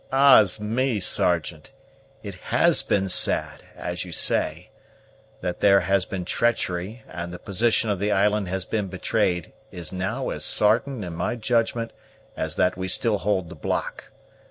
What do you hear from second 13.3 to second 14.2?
the block.